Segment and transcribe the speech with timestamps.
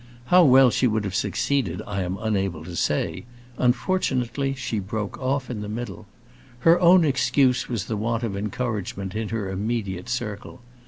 [0.33, 3.25] How well she would have succeeded I am unable to say;
[3.59, 6.07] unfortunately she broke off in the middle.
[6.61, 10.61] Her own excuse was the want of encouragement in her immediate circle.